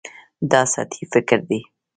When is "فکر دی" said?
1.13-1.59